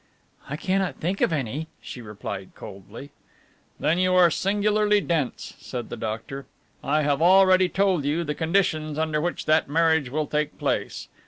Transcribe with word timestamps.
"I 0.49 0.57
cannot 0.57 0.95
think 0.95 1.21
of 1.21 1.31
any," 1.31 1.67
she 1.79 2.01
replied 2.01 2.55
coldly. 2.55 3.11
"Then 3.79 3.99
you 3.99 4.15
are 4.15 4.31
singularly 4.31 4.99
dense," 4.99 5.53
said 5.59 5.89
the 5.89 5.95
doctor. 5.95 6.47
"I 6.83 7.03
have 7.03 7.21
already 7.21 7.69
told 7.69 8.03
you 8.03 8.23
the 8.23 8.33
conditions 8.33 8.97
under 8.97 9.21
which 9.21 9.45
that 9.45 9.69
marriage 9.69 10.09
will 10.09 10.25
take 10.25 10.57
place. 10.57 11.07